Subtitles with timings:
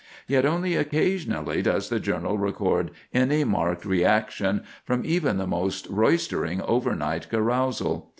[0.25, 6.59] Yet only occasionally does the journal record any marked reaction from even the most roistering
[6.63, 8.09] overnight carousal.